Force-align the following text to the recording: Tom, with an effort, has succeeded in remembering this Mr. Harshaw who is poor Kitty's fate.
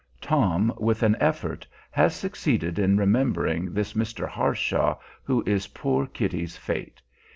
Tom, 0.19 0.73
with 0.79 1.03
an 1.03 1.15
effort, 1.19 1.67
has 1.91 2.15
succeeded 2.15 2.79
in 2.79 2.97
remembering 2.97 3.71
this 3.71 3.93
Mr. 3.93 4.27
Harshaw 4.27 4.97
who 5.21 5.43
is 5.45 5.67
poor 5.67 6.07
Kitty's 6.07 6.57
fate. 6.57 7.03